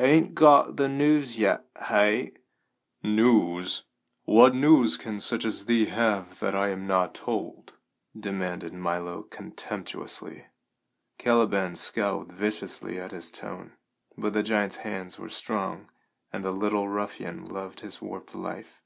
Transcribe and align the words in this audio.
"Ain't 0.00 0.34
got 0.34 0.76
the 0.76 0.88
news 0.88 1.38
yet, 1.38 1.64
hey?" 1.86 2.32
"News? 3.04 3.84
What 4.24 4.52
news 4.52 4.96
can 4.96 5.20
such 5.20 5.44
as 5.44 5.66
thee 5.66 5.84
have 5.86 6.40
that 6.40 6.52
I 6.56 6.70
am 6.70 6.88
not 6.88 7.14
told?" 7.14 7.74
demanded 8.18 8.72
Milo 8.72 9.22
contemptuously. 9.22 10.48
Caliban 11.16 11.76
scowled 11.76 12.32
viciously 12.32 12.98
at 12.98 13.12
his 13.12 13.30
tone, 13.30 13.74
but 14.16 14.32
the 14.32 14.42
giant's 14.42 14.78
hands 14.78 15.16
were 15.16 15.28
strong, 15.28 15.88
and 16.32 16.42
the 16.42 16.50
little 16.50 16.88
ruffian 16.88 17.44
loved 17.44 17.78
his 17.78 18.02
warped 18.02 18.34
life. 18.34 18.82